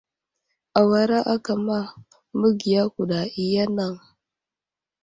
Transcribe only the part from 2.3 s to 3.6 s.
məgiya kuɗa i